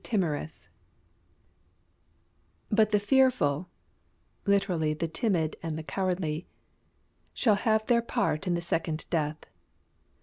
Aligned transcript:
TIMOROUS 0.03 0.67
"But 2.71 2.89
the 2.89 2.99
fearful 2.99 3.69
[literally, 4.47 4.95
the 4.95 5.07
timid 5.07 5.57
and 5.61 5.77
the 5.77 5.83
cowardly] 5.83 6.47
shall 7.35 7.53
have 7.53 7.85
their 7.85 8.01
part 8.01 8.47
in 8.47 8.55
the 8.55 8.61
second 8.61 9.05
death." 9.11 9.45